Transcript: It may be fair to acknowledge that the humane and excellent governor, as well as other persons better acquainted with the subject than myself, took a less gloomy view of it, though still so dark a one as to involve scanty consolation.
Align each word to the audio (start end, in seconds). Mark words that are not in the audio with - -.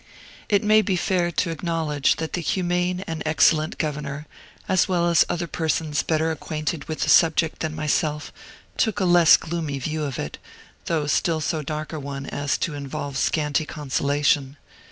It 0.49 0.63
may 0.63 0.81
be 0.81 0.95
fair 0.95 1.29
to 1.29 1.51
acknowledge 1.51 2.15
that 2.15 2.33
the 2.33 2.41
humane 2.41 3.01
and 3.01 3.21
excellent 3.23 3.77
governor, 3.77 4.25
as 4.67 4.87
well 4.87 5.07
as 5.07 5.23
other 5.29 5.45
persons 5.45 6.01
better 6.01 6.31
acquainted 6.31 6.85
with 6.85 7.01
the 7.01 7.09
subject 7.11 7.59
than 7.59 7.75
myself, 7.75 8.33
took 8.77 8.99
a 8.99 9.05
less 9.05 9.37
gloomy 9.37 9.77
view 9.77 10.03
of 10.03 10.17
it, 10.17 10.39
though 10.85 11.05
still 11.05 11.39
so 11.39 11.61
dark 11.61 11.93
a 11.93 11.99
one 11.99 12.25
as 12.25 12.57
to 12.57 12.73
involve 12.73 13.15
scanty 13.15 13.63
consolation. 13.67 14.57